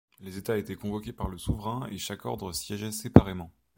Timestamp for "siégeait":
2.53-2.91